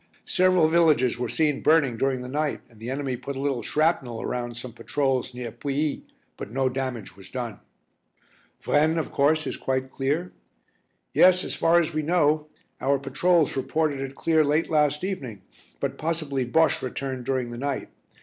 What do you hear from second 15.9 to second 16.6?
possibly